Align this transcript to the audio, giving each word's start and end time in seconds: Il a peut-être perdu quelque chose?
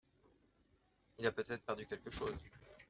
Il 1.19 1.27
a 1.27 1.31
peut-être 1.31 1.63
perdu 1.63 1.85
quelque 1.85 2.09
chose? 2.09 2.33